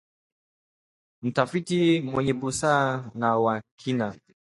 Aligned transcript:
mtafiti 1.21 2.01
mwenye 2.01 2.33
busara 2.33 3.11
na 3.15 3.37
wa 3.37 3.61
kina 3.79 4.15